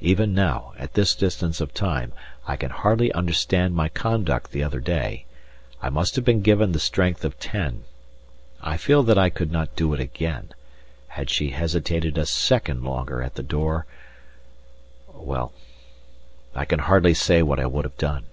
Even 0.00 0.34
now, 0.34 0.72
at 0.78 0.94
this 0.94 1.14
distance 1.14 1.60
of 1.60 1.72
time, 1.72 2.12
I 2.44 2.56
can 2.56 2.70
hardly 2.70 3.12
understand 3.12 3.72
my 3.72 3.88
conduct 3.88 4.50
the 4.50 4.64
other 4.64 4.80
day. 4.80 5.26
I 5.80 5.90
must 5.90 6.16
have 6.16 6.24
been 6.24 6.42
given 6.42 6.72
the 6.72 6.80
strength 6.80 7.24
of 7.24 7.38
ten. 7.38 7.84
I 8.60 8.76
feel 8.76 9.04
that 9.04 9.16
I 9.16 9.30
could 9.30 9.52
not 9.52 9.76
do 9.76 9.94
it 9.94 10.00
again; 10.00 10.48
had 11.06 11.30
she 11.30 11.50
hesitated 11.50 12.18
a 12.18 12.26
second 12.26 12.82
longer 12.82 13.22
at 13.22 13.36
the 13.36 13.44
door 13.44 13.86
well, 15.14 15.52
I 16.52 16.64
can 16.64 16.80
hardly 16.80 17.14
say 17.14 17.40
what 17.40 17.60
I 17.60 17.66
would 17.66 17.84
have 17.84 17.96
done. 17.96 18.24